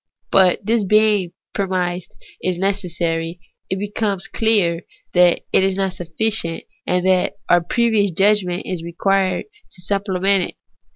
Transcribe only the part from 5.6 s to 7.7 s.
is not sufficient, and that our